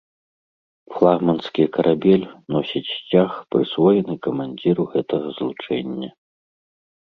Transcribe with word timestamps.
Флагманскі 0.93 1.63
карабель 1.75 2.25
носіць 2.55 2.89
сцяг, 2.95 3.29
прысвоены 3.57 4.13
камандзіру 4.29 4.83
гэтага 4.95 5.27
злучэння. 5.39 6.09